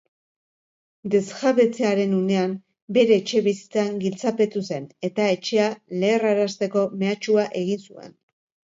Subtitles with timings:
[1.15, 2.55] Desjabetzearen unean,
[2.99, 5.71] bere etxebizitzan giltzapetu zen eta etxea
[6.05, 8.15] leherrarazteko mehatxua egin zuen.